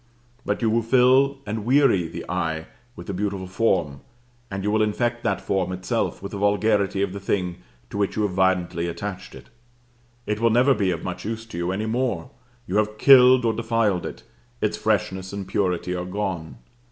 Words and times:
But 0.43 0.63
you 0.63 0.69
will 0.71 0.81
fill 0.81 1.37
and 1.45 1.63
weary 1.63 2.07
the 2.07 2.27
eye 2.27 2.65
with 2.95 3.05
the 3.05 3.13
beautiful 3.13 3.45
form, 3.45 4.01
and 4.49 4.63
you 4.63 4.71
will 4.71 4.81
infect 4.81 5.23
that 5.23 5.39
form 5.39 5.71
itself 5.71 6.23
with 6.23 6.31
the 6.31 6.39
vulgarity 6.39 7.03
of 7.03 7.13
the 7.13 7.19
thing 7.19 7.57
to 7.91 7.99
which 7.99 8.15
you 8.15 8.23
have 8.23 8.31
violently 8.31 8.87
attached 8.87 9.35
it. 9.35 9.49
It 10.25 10.39
will 10.39 10.49
never 10.49 10.73
be 10.73 10.89
of 10.89 11.03
much 11.03 11.23
use 11.23 11.45
to 11.45 11.55
you 11.59 11.71
any 11.71 11.85
more; 11.85 12.31
you 12.65 12.77
have 12.77 12.97
killed 12.97 13.45
or 13.45 13.53
defiled 13.53 14.07
it; 14.07 14.23
its 14.59 14.75
freshness 14.75 15.33
and 15.33 15.47
purity 15.47 15.93
are 15.93 16.05
gone. 16.05 16.57